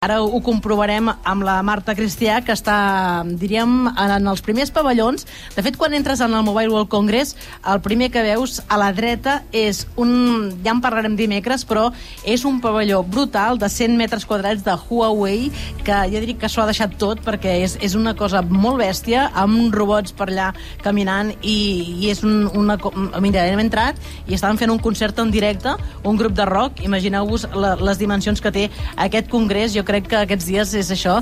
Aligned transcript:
Ara 0.00 0.22
ho 0.24 0.38
comprovarem 0.40 1.10
amb 1.12 1.42
la 1.44 1.58
Marta 1.60 1.92
Cristià, 1.92 2.38
que 2.40 2.54
està, 2.56 3.20
diríem, 3.36 3.90
en 4.00 4.28
els 4.30 4.40
primers 4.40 4.70
pavellons. 4.72 5.26
De 5.52 5.60
fet, 5.60 5.74
quan 5.76 5.92
entres 5.92 6.22
en 6.24 6.32
el 6.32 6.46
Mobile 6.46 6.72
World 6.72 6.88
Congress, 6.88 7.34
el 7.68 7.82
primer 7.84 8.08
que 8.08 8.22
veus 8.24 8.62
a 8.64 8.78
la 8.80 8.94
dreta 8.96 9.42
és 9.52 9.82
un... 10.00 10.54
Ja 10.64 10.72
en 10.72 10.80
parlarem 10.80 11.18
dimecres, 11.18 11.66
però 11.68 11.90
és 12.24 12.46
un 12.48 12.62
pavelló 12.64 13.02
brutal 13.04 13.60
de 13.60 13.68
100 13.68 13.98
metres 14.00 14.24
quadrats 14.24 14.64
de 14.64 14.78
Huawei, 14.86 15.50
que 15.84 15.98
ja 16.14 16.24
dic 16.24 16.40
que 16.40 16.48
s'ho 16.48 16.64
ha 16.64 16.66
deixat 16.70 16.96
tot, 16.96 17.20
perquè 17.20 17.58
és, 17.66 17.76
és 17.84 17.92
una 17.92 18.16
cosa 18.16 18.40
molt 18.40 18.80
bèstia, 18.80 19.26
amb 19.36 19.68
robots 19.76 20.16
per 20.16 20.30
allà 20.30 20.48
caminant, 20.80 21.34
i, 21.42 21.58
i 22.06 22.08
és 22.14 22.24
un, 22.24 22.48
una... 22.56 22.78
Mira, 23.20 23.44
hem 23.44 23.60
entrat 23.66 24.00
i 24.24 24.38
estaven 24.38 24.56
fent 24.64 24.72
un 24.72 24.80
concert 24.80 25.20
en 25.20 25.28
directe, 25.36 25.76
un 26.08 26.16
grup 26.16 26.32
de 26.40 26.48
rock. 26.48 26.80
Imagineu-vos 26.88 27.50
les 27.84 28.00
dimensions 28.00 28.40
que 28.40 28.56
té 28.56 28.66
aquest 28.96 29.28
congrés. 29.28 29.76
Jo 29.76 29.84
crec 29.90 30.08
que 30.10 30.20
aquests 30.22 30.46
dies 30.48 30.74
és 30.78 30.90
això. 30.94 31.18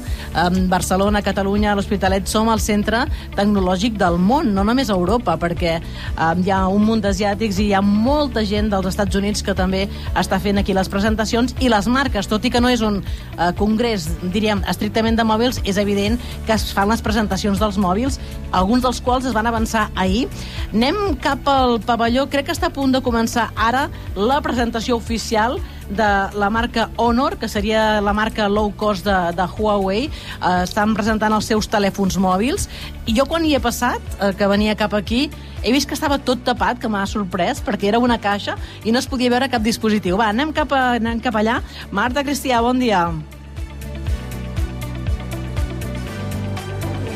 Barcelona, 0.69 1.23
Catalunya, 1.25 1.75
l'Hospitalet 1.77 2.29
som 2.29 2.51
el 2.53 2.61
centre 2.63 3.05
tecnològic 3.37 3.97
del 4.01 4.19
món, 4.21 4.53
no 4.55 4.65
només 4.67 4.91
a 4.91 4.97
Europa, 4.97 5.39
perquè 5.41 5.79
hi 5.79 6.53
ha 6.53 6.61
un 6.73 6.85
munt 6.85 7.03
d'asiàtics 7.05 7.61
i 7.63 7.69
hi 7.69 7.75
ha 7.77 7.83
molta 7.85 8.45
gent 8.49 8.71
dels 8.73 8.91
Estats 8.91 9.17
Units 9.19 9.45
que 9.45 9.55
també 9.57 9.87
està 10.19 10.41
fent 10.43 10.61
aquí 10.61 10.77
les 10.77 10.91
presentacions 10.93 11.55
i 11.65 11.71
les 11.73 11.89
marques, 11.89 12.29
tot 12.29 12.45
i 12.45 12.53
que 12.53 12.63
no 12.63 12.71
és 12.73 12.83
un 12.85 13.01
uh, 13.01 13.51
congrés, 13.59 14.09
diríem, 14.35 14.63
estrictament 14.69 15.19
de 15.19 15.27
mòbils, 15.29 15.63
és 15.65 15.81
evident 15.81 16.19
que 16.47 16.57
es 16.57 16.69
fan 16.75 16.91
les 16.93 17.03
presentacions 17.05 17.61
dels 17.63 17.79
mòbils, 17.81 18.19
alguns 18.53 18.85
dels 18.85 19.01
quals 19.05 19.29
es 19.29 19.37
van 19.37 19.49
avançar 19.49 19.89
ahir. 19.97 20.27
Anem 20.73 21.17
cap 21.23 21.49
al 21.49 21.79
pavelló, 21.85 22.29
crec 22.31 22.49
que 22.49 22.57
està 22.57 22.69
a 22.73 22.75
punt 22.75 22.95
de 22.95 23.05
començar 23.05 23.51
ara 23.57 23.89
la 24.17 24.41
presentació 24.45 24.99
oficial 24.99 25.59
de 25.91 26.09
la 26.35 26.51
marca 26.51 26.91
Honor, 26.97 27.39
que 27.39 27.49
seria 27.49 28.01
la 28.01 28.13
marca 28.13 28.49
low 28.49 28.73
cost 28.77 29.05
de, 29.07 29.17
de 29.37 29.47
Huawei. 29.57 30.09
Eh, 30.09 30.63
estan 30.63 30.95
presentant 30.95 31.33
els 31.33 31.49
seus 31.49 31.69
telèfons 31.71 32.19
mòbils. 32.21 32.69
I 33.09 33.17
jo 33.17 33.27
quan 33.29 33.45
hi 33.45 33.55
he 33.57 33.63
passat, 33.63 34.03
eh, 34.21 34.33
que 34.37 34.51
venia 34.51 34.77
cap 34.77 34.95
aquí, 34.95 35.29
he 35.63 35.73
vist 35.73 35.89
que 35.89 35.97
estava 35.97 36.19
tot 36.19 36.45
tapat, 36.45 36.79
que 36.83 36.91
m'ha 36.93 37.07
sorprès, 37.09 37.63
perquè 37.65 37.89
era 37.93 38.03
una 38.03 38.19
caixa 38.21 38.59
i 38.85 38.93
no 38.93 39.01
es 39.01 39.09
podia 39.09 39.33
veure 39.33 39.49
cap 39.51 39.65
dispositiu. 39.65 40.19
Va, 40.21 40.29
anem 40.35 40.53
cap, 40.53 40.73
a, 40.73 40.99
anem 41.01 41.23
cap 41.25 41.37
allà. 41.41 41.61
Marta 41.91 42.25
Cristià, 42.27 42.61
bon 42.63 42.79
dia. 42.79 43.09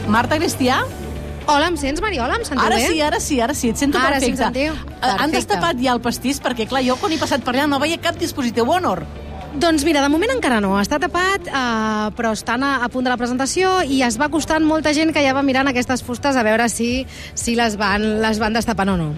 Marta 0.09 0.37
Cristià? 0.37 0.83
Hola, 1.47 1.67
em 1.69 1.77
sents, 1.77 2.01
Mariola? 2.01 2.37
Em 2.39 2.45
sentiu 2.47 2.65
ara 2.65 2.77
bé? 2.79 2.87
sí, 2.89 3.01
ara 3.03 3.19
sí, 3.21 3.41
ara 3.41 3.55
sí, 3.55 3.71
et 3.73 3.77
sento 3.81 3.99
Ara 3.99 4.21
sí, 4.21 4.31
perfecte. 4.31 4.45
sentiu? 4.45 4.73
Eh, 4.73 4.77
Han 5.03 5.19
Perfecte. 5.19 5.37
destapat 5.37 5.83
ja 5.83 5.93
el 5.93 6.01
pastís, 6.01 6.41
perquè 6.43 6.69
clar, 6.71 6.83
jo 6.87 6.97
quan 7.01 7.13
he 7.13 7.19
passat 7.19 7.43
per 7.45 7.55
allà 7.57 7.67
no 7.69 7.81
veia 7.83 7.99
cap 8.01 8.17
dispositiu 8.19 8.69
Honor. 8.71 9.03
Doncs 9.53 9.85
mira, 9.85 10.01
de 10.01 10.09
moment 10.09 10.31
encara 10.33 10.61
no. 10.65 10.79
Està 10.81 10.99
tapat, 11.03 11.49
eh, 11.49 12.07
però 12.17 12.33
estan 12.33 12.63
a, 12.65 12.77
a 12.85 12.89
punt 12.89 13.05
de 13.05 13.11
la 13.13 13.19
presentació 13.21 13.83
i 13.85 14.01
es 14.07 14.17
va 14.21 14.31
costant 14.33 14.65
molta 14.65 14.95
gent 14.97 15.13
que 15.13 15.21
ja 15.25 15.35
va 15.35 15.43
mirant 15.43 15.69
aquestes 15.69 16.03
fustes 16.03 16.37
a 16.37 16.43
veure 16.47 16.69
si, 16.73 17.07
si 17.35 17.55
les, 17.59 17.77
van, 17.77 18.23
les 18.23 18.39
van 18.41 18.55
destapant 18.57 18.95
o 18.95 18.97
no. 18.97 19.11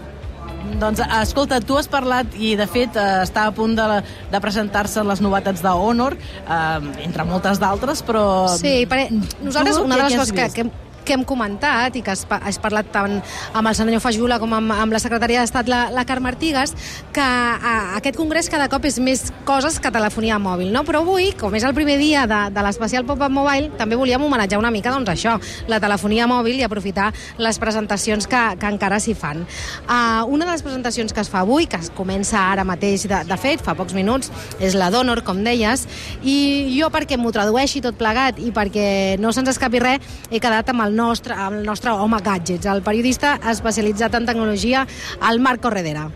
Doncs, 0.80 0.98
escolta, 1.20 1.60
tu 1.60 1.76
has 1.76 1.86
parlat 1.86 2.32
i, 2.40 2.54
de 2.56 2.66
fet, 2.66 2.96
eh, 2.96 3.20
està 3.22 3.44
a 3.46 3.52
punt 3.54 3.76
de, 3.76 4.00
de 4.32 4.40
presentar-se 4.40 5.04
les 5.04 5.20
novetats 5.20 5.62
de 5.62 5.68
Honor, 5.70 6.16
eh, 6.16 7.04
entre 7.04 7.24
moltes 7.28 7.60
d'altres, 7.60 8.02
però... 8.02 8.48
Sí, 8.58 8.86
per, 8.90 9.04
nosaltres 9.44 9.76
Tu 9.76 9.84
una 9.84 10.00
de 10.00 10.08
les 10.08 10.16
coses 10.18 10.32
que, 10.32 10.48
que, 10.56 10.64
que 11.04 11.14
hem 11.16 11.24
comentat 11.28 11.96
i 11.96 12.02
que 12.02 12.12
has, 12.14 12.24
pa- 12.28 12.40
has 12.44 12.58
parlat 12.62 12.88
tant 12.94 13.18
amb 13.54 13.68
el 13.70 13.74
senyor 13.76 14.00
Fajula 14.04 14.38
com 14.42 14.52
amb, 14.56 14.72
amb 14.74 14.92
la 14.94 15.00
secretària 15.02 15.42
d'Estat, 15.44 15.68
la, 15.70 15.84
la 15.94 16.04
Carme 16.08 16.28
Artigas, 16.32 16.74
que 17.14 17.22
a, 17.24 17.96
aquest 17.98 18.16
congrés 18.18 18.48
cada 18.52 18.68
cop 18.72 18.84
és 18.88 18.98
més 19.02 19.26
coses 19.46 19.78
que 19.80 19.92
telefonia 19.94 20.38
mòbil, 20.42 20.72
no? 20.74 20.84
Però 20.88 21.02
avui, 21.04 21.30
com 21.38 21.54
és 21.54 21.64
el 21.64 21.74
primer 21.76 21.98
dia 22.00 22.24
de, 22.30 22.40
de 22.54 22.64
l'especial 22.66 23.04
Pop-Up 23.08 23.32
Mobile, 23.32 23.70
també 23.78 23.96
volíem 24.00 24.22
homenatjar 24.24 24.58
una 24.60 24.72
mica, 24.74 24.92
doncs 24.94 25.12
això, 25.14 25.36
la 25.68 25.80
telefonia 25.82 26.26
mòbil 26.30 26.60
i 26.60 26.66
aprofitar 26.66 27.10
les 27.38 27.58
presentacions 27.60 28.26
que, 28.30 28.42
que 28.60 28.70
encara 28.72 28.98
s'hi 29.02 29.14
fan. 29.18 29.44
Uh, 29.84 30.24
una 30.32 30.46
de 30.48 30.52
les 30.52 30.62
presentacions 30.64 31.12
que 31.12 31.20
es 31.24 31.30
fa 31.30 31.42
avui, 31.44 31.66
que 31.70 31.76
es 31.80 31.90
comença 31.94 32.40
ara 32.52 32.64
mateix, 32.64 33.06
de, 33.10 33.20
de 33.28 33.36
fet, 33.40 33.62
fa 33.64 33.74
pocs 33.78 33.94
minuts, 33.96 34.30
és 34.60 34.74
la 34.78 34.90
d'Honor, 34.94 35.22
com 35.26 35.42
deies, 35.44 35.86
i 36.24 36.36
jo 36.78 36.88
perquè 36.94 37.18
m'ho 37.20 37.32
tradueixi 37.34 37.82
tot 37.84 37.98
plegat 38.00 38.38
i 38.42 38.50
perquè 38.54 39.16
no 39.20 39.32
se'ns 39.34 39.50
escapi 39.54 39.82
res, 39.82 40.12
he 40.30 40.40
quedat 40.40 40.70
amb 40.72 40.84
el 40.86 40.93
nostre, 40.96 41.36
amb 41.36 41.60
el 41.60 41.66
nostre 41.66 41.92
home 41.92 42.20
gadgets, 42.24 42.66
el 42.70 42.82
periodista 42.86 43.38
especialitzat 43.52 44.14
en 44.20 44.26
tecnologia, 44.26 44.86
el 45.30 45.40
Marc 45.40 45.62
Corredera. 45.62 46.08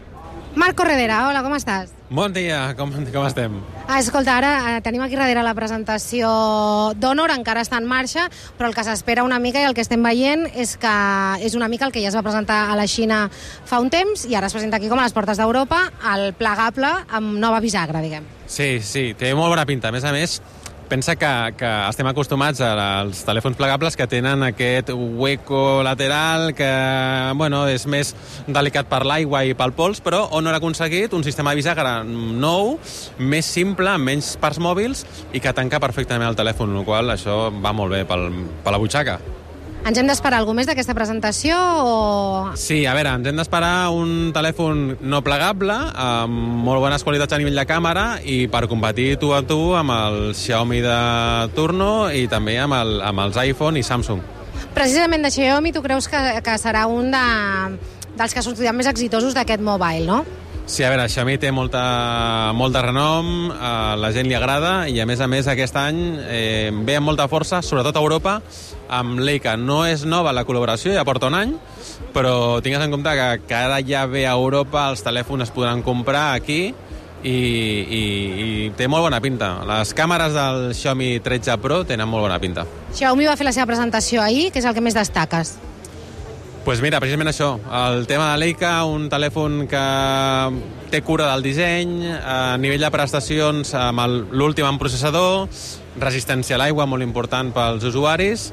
Marc 0.59 0.75
Corredera, 0.75 1.21
hola, 1.29 1.45
com 1.45 1.53
estàs? 1.55 1.93
Bon 2.11 2.33
dia, 2.33 2.73
com, 2.75 2.91
com 3.13 3.27
estem? 3.29 3.59
Ah, 3.85 3.99
escolta, 4.01 4.33
ara 4.41 4.53
eh, 4.73 4.81
tenim 4.83 5.03
aquí 5.05 5.15
darrere 5.15 5.43
la 5.45 5.53
presentació 5.55 6.31
d'Honor, 6.97 7.35
encara 7.37 7.61
està 7.63 7.77
en 7.79 7.87
marxa, 7.87 8.25
però 8.57 8.71
el 8.71 8.75
que 8.75 8.85
s'espera 8.87 9.27
una 9.27 9.39
mica 9.45 9.61
i 9.61 9.69
el 9.69 9.77
que 9.77 9.85
estem 9.85 10.03
veient 10.03 10.47
és 10.57 10.75
que 10.81 10.95
és 11.45 11.55
una 11.55 11.69
mica 11.69 11.85
el 11.87 11.93
que 11.93 12.01
ja 12.03 12.09
es 12.09 12.17
va 12.17 12.25
presentar 12.25 12.63
a 12.73 12.79
la 12.81 12.89
Xina 12.89 13.27
fa 13.31 13.83
un 13.85 13.93
temps 13.93 14.25
i 14.25 14.35
ara 14.35 14.49
es 14.49 14.57
presenta 14.57 14.81
aquí 14.81 14.89
com 14.89 14.99
a 14.99 15.05
les 15.05 15.15
portes 15.15 15.39
d'Europa, 15.39 15.83
el 16.15 16.33
plegable 16.33 16.95
amb 17.07 17.37
nova 17.39 17.61
bisagra, 17.61 18.01
diguem. 18.03 18.27
Sí, 18.49 18.79
sí, 18.81 19.13
té 19.13 19.35
molt 19.37 19.53
bona 19.53 19.69
pinta. 19.69 19.93
A 19.93 19.95
més 19.95 20.09
a 20.09 20.15
més, 20.17 20.41
pensa 20.89 21.17
que, 21.17 21.31
que 21.61 21.71
estem 21.89 22.09
acostumats 22.11 22.61
als 22.65 23.23
telèfons 23.29 23.59
plegables 23.59 23.97
que 23.97 24.09
tenen 24.11 24.43
aquest 24.47 24.91
hueco 24.95 25.83
lateral 25.87 26.55
que, 26.57 26.71
bueno, 27.39 27.67
és 27.69 27.87
més 27.87 28.15
delicat 28.49 28.89
per 28.91 29.05
l'aigua 29.07 29.45
i 29.47 29.57
pel 29.59 29.75
pols, 29.77 30.03
però 30.05 30.25
on 30.35 30.49
ha 30.49 30.57
aconseguit 30.57 31.15
un 31.15 31.27
sistema 31.27 31.53
de 31.53 31.61
bisagra 31.61 31.99
nou, 32.05 32.79
més 33.19 33.49
simple, 33.49 33.93
amb 33.95 34.09
menys 34.11 34.35
parts 34.41 34.61
mòbils 34.63 35.05
i 35.33 35.45
que 35.45 35.55
tanca 35.55 35.81
perfectament 35.83 36.31
el 36.31 36.39
telèfon, 36.39 36.81
el 36.81 36.89
qual 36.89 37.13
això 37.15 37.47
va 37.53 37.77
molt 37.77 37.95
bé 37.95 38.07
pel, 38.09 38.31
per 38.65 38.75
la 38.75 38.81
butxaca. 38.81 39.21
Ens 39.89 39.97
hem 39.97 40.09
d'esperar 40.11 40.43
alguna 40.43 40.59
més 40.59 40.67
d'aquesta 40.69 40.93
presentació 40.93 41.57
o... 41.57 41.93
Sí, 42.61 42.83
a 42.85 42.93
veure, 42.93 43.15
ens 43.17 43.29
hem 43.31 43.39
d'esperar 43.41 43.89
un 43.97 44.35
telèfon 44.37 44.83
no 45.01 45.23
plegable, 45.25 45.73
amb 45.97 46.59
molt 46.67 46.83
bones 46.85 47.05
qualitats 47.07 47.33
a 47.33 47.39
nivell 47.41 47.57
de 47.57 47.65
càmera 47.65 48.03
i 48.21 48.43
per 48.53 48.67
competir 48.69 49.15
tu 49.23 49.31
a 49.33 49.39
tu 49.49 49.57
amb 49.79 49.95
el 49.95 50.19
Xiaomi 50.37 50.83
de 50.85 50.99
turno 51.57 52.11
i 52.13 52.27
també 52.29 52.59
amb, 52.61 52.77
el, 52.77 52.99
amb 53.01 53.25
els 53.25 53.39
iPhone 53.47 53.81
i 53.81 53.87
Samsung. 53.87 54.21
Precisament 54.77 55.25
de 55.25 55.31
Xiaomi 55.33 55.73
tu 55.73 55.81
creus 55.81 56.11
que, 56.13 56.21
que 56.45 56.59
serà 56.61 56.85
un 56.93 57.09
de, 57.15 57.25
dels 58.21 58.37
que 58.37 58.45
sortiran 58.45 58.77
més 58.77 58.93
exitosos 58.93 59.33
d'aquest 59.39 59.65
mobile, 59.65 60.05
no? 60.05 60.21
Sí, 60.69 60.85
a 60.85 60.91
veure, 60.93 61.07
Xiaomi 61.09 61.39
té 61.41 61.49
molta, 61.49 61.81
molt 62.53 62.77
de 62.77 62.83
renom, 62.85 63.49
a 63.57 63.97
la 63.97 64.13
gent 64.13 64.29
li 64.29 64.37
agrada 64.37 64.83
i 64.85 65.01
a 65.01 65.09
més 65.09 65.25
a 65.25 65.31
més 65.33 65.49
aquest 65.49 65.81
any 65.81 66.03
eh, 66.29 66.69
ve 66.85 66.99
amb 67.01 67.09
molta 67.09 67.25
força, 67.33 67.63
sobretot 67.65 67.97
a 67.97 68.03
Europa, 68.05 68.43
amb 68.89 69.21
Leica. 69.21 69.57
No 69.57 69.85
és 69.87 70.05
nova 70.09 70.33
la 70.35 70.45
col·laboració, 70.49 70.93
ja 70.97 71.07
porta 71.09 71.31
un 71.31 71.37
any, 71.39 71.55
però 72.15 72.61
tingues 72.65 72.83
en 72.85 72.93
compte 72.95 73.15
que, 73.15 73.29
que 73.49 73.57
ara 73.57 73.81
ja 73.85 74.07
ve 74.11 74.27
a 74.27 74.35
Europa, 74.37 74.89
els 74.91 75.05
telèfons 75.07 75.47
es 75.47 75.55
podran 75.55 75.83
comprar 75.87 76.33
aquí 76.35 76.73
i, 77.23 77.31
i, 77.31 78.03
i 78.45 78.51
té 78.79 78.89
molt 78.91 79.07
bona 79.09 79.21
pinta. 79.23 79.57
Les 79.69 79.95
càmeres 79.97 80.35
del 80.37 80.75
Xiaomi 80.79 81.17
13 81.25 81.59
Pro 81.63 81.83
tenen 81.89 82.09
molt 82.09 82.29
bona 82.29 82.39
pinta. 82.43 82.67
Xiaomi 82.95 83.27
va 83.29 83.37
fer 83.39 83.49
la 83.49 83.55
seva 83.57 83.69
presentació 83.71 84.23
ahir, 84.23 84.51
que 84.53 84.63
és 84.63 84.69
el 84.69 84.77
que 84.77 84.85
més 84.85 84.97
destaques. 84.99 85.59
pues 86.69 86.83
mira, 86.83 86.99
precisament 87.01 87.31
això, 87.31 87.55
el 87.89 88.03
tema 88.07 88.27
de 88.33 88.41
Leica, 88.43 88.85
un 88.85 89.07
telèfon 89.09 89.63
que 89.71 89.85
té 90.93 91.01
cura 91.01 91.31
del 91.31 91.43
disseny, 91.47 92.11
a 92.13 92.59
nivell 92.61 92.85
de 92.85 92.91
prestacions 92.93 93.71
amb 93.73 94.03
l'últim 94.37 94.69
en 94.69 94.77
processador, 94.77 95.49
resistència 95.97 96.59
a 96.59 96.61
l'aigua 96.61 96.85
molt 96.85 97.07
important 97.07 97.55
pels 97.57 97.87
usuaris, 97.89 98.51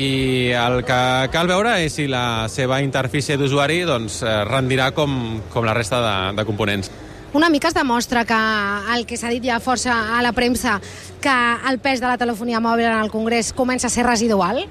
i 0.00 0.52
el 0.56 0.80
que 0.88 1.28
cal 1.32 1.48
veure 1.50 1.74
és 1.84 1.94
si 1.98 2.06
la 2.08 2.48
seva 2.48 2.80
interfície 2.80 3.36
d'usuari 3.36 3.82
doncs, 3.88 4.22
eh, 4.24 4.40
rendirà 4.48 4.90
com, 4.96 5.40
com 5.52 5.66
la 5.66 5.74
resta 5.76 6.00
de, 6.00 6.16
de 6.38 6.46
components. 6.48 6.90
Una 7.36 7.50
mica 7.52 7.68
es 7.68 7.76
demostra 7.76 8.24
que 8.26 8.38
el 8.94 9.04
que 9.06 9.18
s'ha 9.20 9.30
dit 9.30 9.44
ja 9.46 9.60
força 9.62 10.16
a 10.16 10.22
la 10.24 10.32
premsa, 10.34 10.80
que 11.22 11.36
el 11.70 11.78
pes 11.78 12.00
de 12.02 12.08
la 12.08 12.18
telefonia 12.18 12.62
mòbil 12.64 12.88
en 12.88 13.04
el 13.04 13.12
Congrés 13.12 13.52
comença 13.54 13.86
a 13.86 13.92
ser 13.92 14.06
residual. 14.08 14.64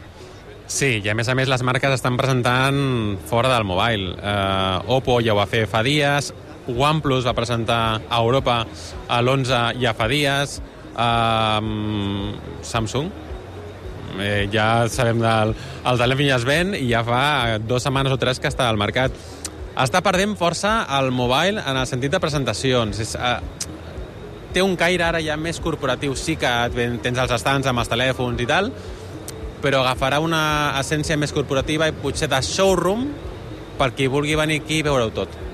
Sí, 0.69 0.99
i 0.99 1.09
a 1.09 1.15
més 1.15 1.29
a 1.29 1.37
més 1.37 1.49
les 1.49 1.63
marques 1.65 1.93
estan 1.95 2.17
presentant 2.17 3.15
fora 3.29 3.53
del 3.53 3.65
mobile. 3.65 4.11
Uh, 4.19 4.97
Oppo 4.97 5.21
ja 5.23 5.33
ho 5.33 5.39
va 5.39 5.47
fer 5.49 5.63
fa 5.71 5.81
dies, 5.85 6.33
OnePlus 6.69 7.25
va 7.25 7.33
presentar 7.37 8.01
a 8.01 8.19
Europa 8.19 8.59
a 9.07 9.21
l'11 9.23 9.79
ja 9.81 9.95
fa 9.97 10.09
dies, 10.11 10.59
uh, 10.99 11.63
Samsung 12.61 13.28
eh, 14.17 14.47
ja 14.51 14.87
sabem 14.89 15.21
del 15.21 15.53
el 15.89 16.01
telèfon 16.01 16.27
ja 16.29 16.37
es 16.39 16.47
ven 16.47 16.73
i 16.77 16.87
ja 16.89 17.03
fa 17.07 17.59
dues 17.61 17.85
setmanes 17.85 18.15
o 18.15 18.19
tres 18.21 18.39
que 18.39 18.49
està 18.51 18.69
al 18.69 18.79
mercat. 18.81 19.15
Està 19.79 20.01
perdent 20.03 20.35
força 20.39 20.81
el 20.97 21.11
mobile 21.15 21.61
en 21.61 21.77
el 21.77 21.87
sentit 21.87 22.11
de 22.11 22.19
presentacions. 22.19 22.99
És, 22.99 23.15
uh, 23.15 23.39
té 24.53 24.63
un 24.65 24.75
caire 24.75 25.05
ara 25.05 25.21
ja 25.23 25.37
més 25.37 25.59
corporatiu. 25.63 26.15
Sí 26.17 26.35
que 26.39 26.49
tens 26.75 27.19
els 27.19 27.35
estants 27.35 27.69
amb 27.69 27.83
els 27.83 27.91
telèfons 27.91 28.41
i 28.41 28.47
tal, 28.49 28.71
però 29.63 29.83
agafarà 29.83 30.19
una 30.23 30.41
essència 30.79 31.17
més 31.19 31.35
corporativa 31.35 31.87
i 31.87 31.95
potser 31.95 32.29
de 32.31 32.41
showroom 32.43 33.07
per 33.79 33.93
qui 33.95 34.09
vulgui 34.11 34.35
venir 34.39 34.59
aquí 34.63 34.81
i 34.81 34.87
veure-ho 34.87 35.13
tot. 35.15 35.48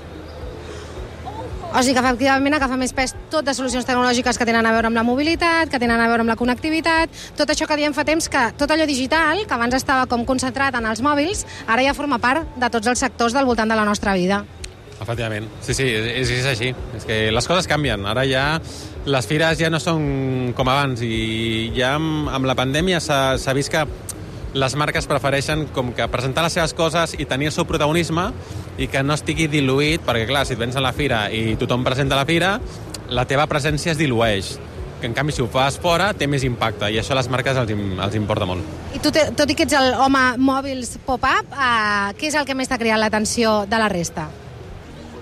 O 1.75 1.81
sigui 1.83 1.91
que 1.91 1.99
efectivament 1.99 2.55
agafa 2.55 2.77
més 2.79 2.93
pes 2.95 3.11
tot 3.27 3.43
de 3.43 3.51
solucions 3.51 3.83
tecnològiques 3.83 4.37
que 4.39 4.45
tenen 4.47 4.63
a 4.63 4.71
veure 4.71 4.87
amb 4.87 4.95
la 4.95 5.03
mobilitat, 5.03 5.67
que 5.67 5.79
tenen 5.81 5.99
a 5.99 6.05
veure 6.07 6.23
amb 6.23 6.31
la 6.31 6.37
connectivitat, 6.39 7.11
tot 7.35 7.49
això 7.51 7.67
que 7.67 7.75
diem 7.75 7.91
fa 7.91 8.05
temps 8.07 8.29
que 8.31 8.43
tot 8.55 8.71
allò 8.71 8.85
digital, 8.87 9.41
que 9.43 9.57
abans 9.57 9.75
estava 9.75 10.05
com 10.07 10.23
concentrat 10.23 10.77
en 10.79 10.87
els 10.87 11.03
mòbils, 11.03 11.43
ara 11.67 11.83
ja 11.83 11.91
forma 11.97 12.21
part 12.23 12.47
de 12.55 12.69
tots 12.71 12.87
els 12.87 13.03
sectors 13.03 13.35
del 13.35 13.43
voltant 13.43 13.67
de 13.67 13.75
la 13.75 13.83
nostra 13.83 14.15
vida. 14.15 14.45
Efectivament, 14.95 15.51
sí, 15.59 15.75
sí, 15.75 15.89
és, 15.91 16.31
és 16.31 16.47
així. 16.47 16.71
És 16.95 17.03
que 17.03 17.17
les 17.35 17.51
coses 17.51 17.67
canvien. 17.67 18.07
Ara 18.07 18.23
ja 18.23 18.45
les 19.05 19.27
fires 19.27 19.59
ja 19.59 19.67
no 19.67 19.83
són 19.83 20.53
com 20.55 20.71
abans 20.71 21.03
i 21.03 21.73
ja 21.75 21.97
amb, 21.99 22.29
amb 22.31 22.47
la 22.47 22.55
pandèmia 22.55 23.03
s'ha 23.03 23.57
vist 23.57 23.75
que 23.75 23.83
les 24.55 24.75
marques 24.79 25.03
prefereixen 25.03 25.65
com 25.75 25.91
que 25.95 26.05
presentar 26.07 26.45
les 26.45 26.53
seves 26.55 26.73
coses 26.73 27.13
i 27.19 27.27
tenir 27.27 27.49
el 27.49 27.53
seu 27.53 27.67
protagonisme 27.67 28.29
i 28.79 28.87
que 28.87 29.01
no 29.03 29.17
estigui 29.17 29.49
diluït, 29.51 30.05
perquè 30.07 30.29
clar, 30.29 30.45
si 30.47 30.55
et 30.55 30.61
vens 30.61 30.77
a 30.79 30.83
la 30.83 30.93
fira 30.95 31.25
i 31.27 31.57
tothom 31.59 31.83
presenta 31.83 32.15
la 32.15 32.23
fira, 32.27 32.55
la 33.11 33.27
teva 33.27 33.49
presència 33.51 33.91
es 33.91 33.99
dilueix 33.99 34.55
que 35.01 35.09
en 35.09 35.13
canvi 35.13 35.35
si 35.35 35.43
ho 35.43 35.49
fas 35.51 35.75
fora 35.83 36.13
té 36.15 36.27
més 36.31 36.45
impacte 36.47 36.87
i 36.87 37.01
això 37.01 37.11
a 37.13 37.19
les 37.19 37.27
marques 37.29 37.59
els, 37.59 37.75
els 37.75 38.15
importa 38.15 38.47
molt. 38.47 38.63
I 38.95 39.03
tu, 39.03 39.11
tot 39.11 39.51
i 39.51 39.59
que 39.59 39.67
ets 39.67 39.75
el 39.75 39.91
home 39.99 40.23
mòbils 40.39 40.95
pop-up, 41.05 41.51
eh, 41.51 42.15
què 42.15 42.31
és 42.31 42.39
el 42.39 42.47
que 42.47 42.55
més 42.55 42.71
t'ha 42.71 42.79
criat 42.79 43.01
l'atenció 43.01 43.65
de 43.67 43.83
la 43.83 43.91
resta? 43.91 44.29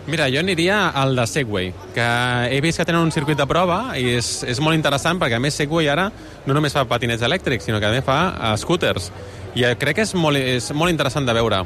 Mira, 0.06 0.28
jo 0.28 0.42
aniria 0.42 0.90
al 0.90 1.16
de 1.16 1.24
Segway, 1.28 1.70
que 1.96 2.06
he 2.52 2.60
vist 2.62 2.78
que 2.78 2.86
tenen 2.86 3.06
un 3.06 3.12
circuit 3.16 3.40
de 3.40 3.46
prova 3.48 3.94
i 3.96 4.18
és, 4.18 4.42
és 4.44 4.60
molt 4.60 4.76
interessant 4.76 5.16
perquè 5.22 5.38
a 5.40 5.44
més 5.44 5.56
Segway 5.56 5.88
ara 5.88 6.10
no 6.44 6.56
només 6.58 6.76
fa 6.76 6.84
patinets 6.90 7.24
elèctrics, 7.24 7.64
sinó 7.64 7.80
que 7.80 7.88
també 7.88 8.04
fa 8.04 8.18
uh, 8.34 8.50
scooters. 8.60 9.08
I 9.56 9.64
crec 9.80 10.02
que 10.02 10.04
és 10.04 10.12
molt, 10.20 10.36
és 10.36 10.68
molt 10.76 10.92
interessant 10.92 11.24
de 11.24 11.38
veure. 11.38 11.62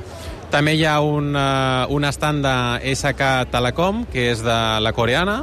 També 0.54 0.76
hi 0.78 0.86
ha 0.86 1.00
un, 1.02 1.32
uh, 1.34 1.90
un 1.90 2.06
stand 2.14 2.46
de 2.46 2.94
SK 2.94 3.50
Telecom, 3.50 4.06
que 4.14 4.30
és 4.36 4.46
de 4.46 4.60
la 4.86 4.94
coreana, 4.94 5.40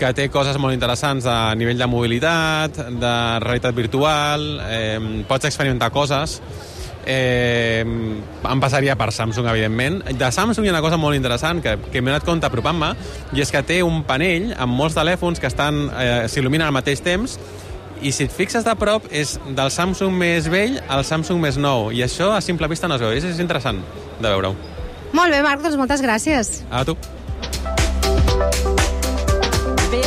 que 0.00 0.10
té 0.10 0.26
coses 0.26 0.58
molt 0.58 0.74
interessants 0.74 1.30
a 1.30 1.54
nivell 1.54 1.78
de 1.78 1.86
mobilitat, 1.86 2.82
de 2.98 3.16
realitat 3.44 3.76
virtual, 3.78 4.48
eh, 4.66 5.22
pots 5.28 5.46
experimentar 5.46 5.92
coses 5.94 6.40
eh, 7.06 7.82
em 7.84 8.62
passaria 8.62 8.96
per 8.96 9.10
Samsung, 9.12 9.48
evidentment. 9.50 10.00
De 10.18 10.30
Samsung 10.32 10.66
hi 10.66 10.72
ha 10.72 10.76
una 10.76 10.84
cosa 10.84 10.98
molt 11.00 11.16
interessant 11.16 11.62
que, 11.64 11.76
que 11.90 12.02
m'he 12.02 12.12
donat 12.12 12.26
compte 12.26 12.48
apropant-me, 12.48 12.92
i 13.34 13.44
és 13.44 13.52
que 13.52 13.62
té 13.66 13.82
un 13.84 14.02
panell 14.08 14.52
amb 14.56 14.74
molts 14.76 14.96
telèfons 14.98 15.40
que 15.42 15.50
estan 15.50 15.86
eh, 15.90 16.24
s'il·luminen 16.30 16.68
al 16.68 16.76
mateix 16.76 17.04
temps, 17.04 17.38
i 18.04 18.12
si 18.12 18.26
et 18.26 18.32
fixes 18.32 18.66
de 18.66 18.74
prop 18.76 19.06
és 19.14 19.38
del 19.56 19.70
Samsung 19.72 20.12
més 20.18 20.48
vell 20.52 20.76
al 20.92 21.04
Samsung 21.08 21.40
més 21.40 21.56
nou, 21.60 21.90
i 21.94 22.02
això 22.04 22.34
a 22.34 22.42
simple 22.44 22.68
vista 22.68 22.90
no 22.90 22.98
es 22.98 23.04
veu, 23.04 23.14
és, 23.16 23.24
és 23.24 23.40
interessant 23.40 23.80
de 24.20 24.28
veure-ho. 24.28 24.54
Molt 25.14 25.30
bé, 25.30 25.40
Marc, 25.46 25.62
doncs 25.62 25.78
moltes 25.78 26.02
gràcies. 26.02 26.64
A 26.74 26.82
tu. 26.84 26.96
Bé, 29.92 30.02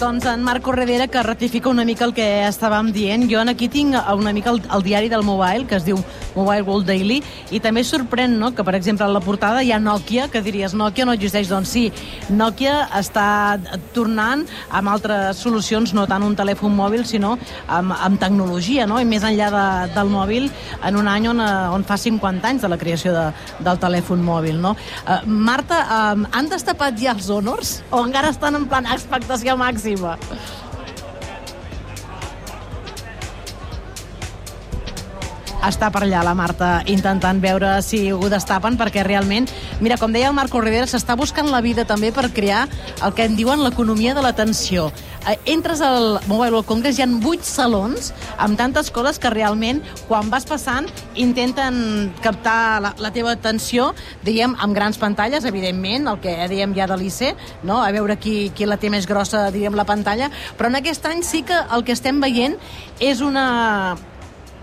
doncs 0.00 0.26
en 0.26 0.42
Marc 0.42 0.64
Corredera, 0.66 1.06
que 1.06 1.22
ratifica 1.22 1.70
una 1.70 1.84
mica 1.86 2.04
el 2.08 2.14
que 2.14 2.26
estàvem 2.48 2.90
dient. 2.92 3.28
Jo 3.30 3.44
aquí 3.46 3.68
tinc 3.70 3.94
una 4.14 4.32
mica 4.32 4.50
el, 4.50 4.60
el 4.74 4.82
diari 4.82 5.08
del 5.08 5.22
Mobile, 5.22 5.66
que 5.66 5.78
es 5.78 5.86
diu 5.86 6.02
Mobile 6.34 6.64
World 6.66 6.88
Daily, 6.88 7.20
i 7.50 7.60
també 7.64 7.84
sorprèn 7.86 8.38
no, 8.40 8.52
que, 8.54 8.64
per 8.66 8.74
exemple, 8.78 9.06
a 9.06 9.12
la 9.12 9.22
portada 9.24 9.62
hi 9.62 9.72
ha 9.72 9.80
Nokia, 9.82 10.28
que 10.32 10.42
diries 10.44 10.74
Nokia 10.74 11.06
no 11.08 11.14
existeix. 11.16 11.48
Doncs 11.50 11.72
sí, 11.74 11.84
Nokia 12.30 12.88
està 12.98 13.58
tornant 13.96 14.44
amb 14.74 14.92
altres 14.92 15.40
solucions, 15.42 15.94
no 15.96 16.06
tant 16.10 16.24
un 16.26 16.36
telèfon 16.38 16.74
mòbil, 16.76 17.04
sinó 17.08 17.36
amb, 17.66 17.94
amb 17.96 18.20
tecnologia, 18.20 18.86
no? 18.86 19.00
i 19.00 19.08
més 19.08 19.24
enllà 19.26 19.50
de, 19.54 19.66
del 19.96 20.12
mòbil, 20.12 20.50
en 20.84 21.00
un 21.00 21.08
any 21.10 21.28
on, 21.30 21.42
eh, 21.44 21.74
on 21.74 21.86
fa 21.88 21.98
50 22.00 22.52
anys 22.52 22.66
de 22.66 22.72
la 22.72 22.80
creació 22.80 23.14
de, 23.16 23.26
del 23.64 23.82
telèfon 23.82 24.22
mòbil. 24.24 24.60
No? 24.62 24.74
Uh, 25.04 25.20
Marta, 25.26 25.82
uh, 25.84 26.28
han 26.36 26.50
destapat 26.52 26.98
ja 27.00 27.14
els 27.16 27.30
honors 27.32 27.78
o 27.90 28.02
encara 28.04 28.32
estan 28.34 28.58
en 28.58 28.68
plan 28.70 28.88
expectació 28.94 29.56
màxima? 29.60 30.16
Està 35.66 35.90
per 35.90 36.04
allà 36.04 36.22
la 36.22 36.34
Marta 36.38 36.68
intentant 36.86 37.40
veure 37.42 37.78
si 37.82 38.08
ho 38.12 38.30
destapen 38.30 38.78
perquè 38.78 39.02
realment, 39.06 39.48
mira, 39.82 39.98
com 39.98 40.12
deia 40.14 40.30
el 40.30 40.36
Marco 40.36 40.60
Rivera, 40.62 40.86
s'està 40.86 41.16
buscant 41.18 41.50
la 41.50 41.62
vida 41.64 41.84
també 41.88 42.12
per 42.14 42.28
crear 42.34 42.66
el 43.04 43.14
que 43.14 43.26
en 43.26 43.36
diuen 43.38 43.62
l'economia 43.64 44.14
de 44.14 44.22
l'atenció. 44.22 44.88
Eh, 45.28 45.36
entres 45.52 45.80
al 45.82 46.20
Mobile 46.26 46.54
World 46.54 46.68
Congress, 46.68 46.98
hi 46.98 47.04
ha 47.04 47.08
vuit 47.20 47.42
salons 47.44 48.12
amb 48.38 48.58
tantes 48.58 48.92
coses 48.94 49.18
que 49.18 49.32
realment 49.34 49.82
quan 50.06 50.30
vas 50.30 50.46
passant 50.48 50.86
intenten 51.18 52.12
captar 52.22 52.80
la, 52.84 52.94
la 53.02 53.12
teva 53.12 53.34
atenció, 53.34 53.90
diguem, 54.24 54.54
amb 54.62 54.76
grans 54.76 55.00
pantalles, 55.00 55.44
evidentment, 55.48 56.06
el 56.08 56.22
que 56.22 56.36
dèiem 56.48 56.76
ja 56.76 56.86
de 56.88 56.96
l'ICE, 57.00 57.34
no? 57.64 57.82
a 57.82 57.90
veure 57.92 58.16
qui, 58.16 58.52
qui 58.54 58.68
la 58.68 58.78
té 58.78 58.92
més 58.94 59.08
grossa, 59.10 59.48
diguem, 59.54 59.76
la 59.76 59.88
pantalla, 59.88 60.30
però 60.56 60.70
en 60.70 60.78
aquest 60.78 61.10
any 61.10 61.24
sí 61.26 61.42
que 61.42 61.58
el 61.74 61.84
que 61.84 61.96
estem 61.98 62.22
veient 62.22 62.56
és 63.02 63.20
una, 63.24 63.96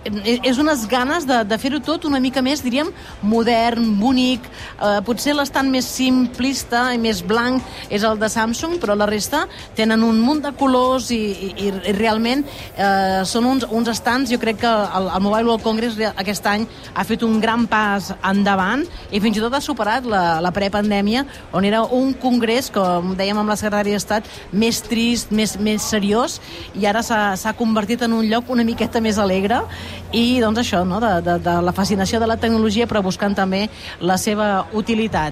és 0.05 0.59
unes 0.61 0.85
ganes 0.87 1.25
de, 1.25 1.39
de 1.47 1.57
fer-ho 1.57 1.79
tot 1.83 2.05
una 2.05 2.19
mica 2.21 2.41
més, 2.45 2.61
diríem, 2.61 2.91
modern, 3.25 3.87
bonic, 3.97 4.45
eh, 4.77 4.99
potser 5.05 5.33
l'estant 5.33 5.69
més 5.71 5.87
simplista 5.89 6.85
i 6.93 6.99
més 7.01 7.23
blanc 7.25 7.63
és 7.89 8.05
el 8.05 8.19
de 8.21 8.29
Samsung, 8.29 8.77
però 8.81 8.95
la 8.97 9.07
resta 9.09 9.45
tenen 9.77 10.03
un 10.05 10.19
munt 10.21 10.43
de 10.45 10.51
colors 10.57 11.09
i, 11.15 11.21
i, 11.49 11.71
i 11.71 11.95
realment 11.97 12.43
eh, 12.45 13.23
són 13.25 13.49
uns, 13.49 13.65
uns 13.71 13.89
estants, 13.95 14.29
jo 14.29 14.39
crec 14.41 14.61
que 14.61 14.69
el, 14.69 15.09
el 15.09 15.25
Mobile 15.25 15.49
World 15.49 15.65
Congress 15.65 15.97
aquest 16.13 16.45
any 16.51 16.67
ha 16.93 17.05
fet 17.07 17.25
un 17.25 17.39
gran 17.41 17.65
pas 17.71 18.11
endavant 18.21 18.85
i 19.09 19.21
fins 19.23 19.39
i 19.39 19.43
tot 19.43 19.57
ha 19.57 19.63
superat 19.63 20.05
la, 20.09 20.39
la 20.43 20.53
prepandèmia, 20.53 21.25
on 21.55 21.65
era 21.65 21.81
un 21.97 22.13
congrés, 22.21 22.69
com 22.73 23.15
dèiem 23.17 23.41
amb 23.41 23.49
la 23.49 23.57
secretària 23.57 23.97
d'Estat, 23.97 24.29
més 24.53 24.83
trist, 24.85 25.33
més, 25.33 25.57
més 25.57 25.81
seriós, 25.81 26.37
i 26.77 26.85
ara 26.85 27.01
s'ha 27.05 27.57
convertit 27.57 28.05
en 28.05 28.13
un 28.13 28.29
lloc 28.29 28.53
una 28.53 28.65
miqueta 28.67 29.01
més 29.01 29.17
alegre 29.21 29.63
i 30.15 30.39
doncs 30.43 30.61
això, 30.61 30.83
no? 30.87 30.99
de, 31.03 31.11
de, 31.25 31.37
de 31.43 31.55
la 31.65 31.73
fascinació 31.75 32.19
de 32.21 32.29
la 32.29 32.37
tecnologia 32.41 32.87
però 32.87 33.01
buscant 33.05 33.35
també 33.35 33.65
la 33.99 34.17
seva 34.21 34.67
utilitat. 34.73 35.23